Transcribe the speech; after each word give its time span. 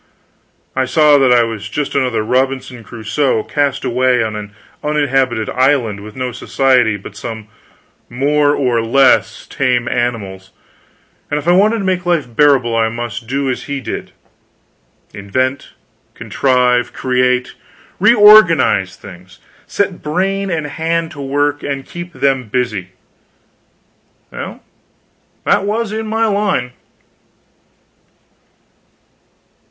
I 0.75 0.85
saw 0.85 1.19
that 1.19 1.31
I 1.31 1.43
was 1.43 1.69
just 1.69 1.93
another 1.93 2.23
Robinson 2.23 2.83
Crusoe 2.83 3.43
cast 3.43 3.85
away 3.85 4.23
on 4.23 4.35
an 4.35 4.51
uninhabited 4.83 5.47
island, 5.51 5.99
with 5.99 6.15
no 6.15 6.31
society 6.31 6.97
but 6.97 7.15
some 7.15 7.49
more 8.09 8.55
or 8.55 8.81
less 8.81 9.45
tame 9.45 9.87
animals, 9.87 10.49
and 11.29 11.37
if 11.37 11.47
I 11.47 11.51
wanted 11.51 11.77
to 11.77 11.83
make 11.83 12.03
life 12.03 12.25
bearable 12.35 12.75
I 12.75 12.89
must 12.89 13.27
do 13.27 13.47
as 13.47 13.65
he 13.65 13.79
did 13.79 14.11
invent, 15.13 15.73
contrive, 16.15 16.93
create, 16.93 17.53
reorganize 17.99 18.95
things; 18.95 19.37
set 19.67 20.01
brain 20.01 20.49
and 20.49 20.65
hand 20.65 21.11
to 21.11 21.21
work, 21.21 21.61
and 21.61 21.85
keep 21.85 22.11
them 22.13 22.45
busy. 22.47 22.87
Well, 24.31 24.63
that 25.43 25.63
was 25.63 25.91
in 25.91 26.07
my 26.07 26.25
line. 26.25 26.71